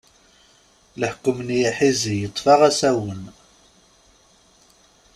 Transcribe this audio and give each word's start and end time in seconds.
Leḥkem 0.99 1.37
n 1.47 1.49
yiḥizi 1.59 2.15
yeṭṭef-aɣ 2.17 2.61
asawen. 2.69 3.23